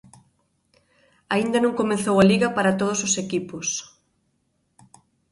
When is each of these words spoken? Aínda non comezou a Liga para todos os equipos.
Aínda 1.33 1.57
non 1.61 1.77
comezou 1.81 2.15
a 2.19 2.27
Liga 2.31 2.47
para 2.57 2.75
todos 2.79 2.99
os 3.07 3.13
equipos. 3.23 3.67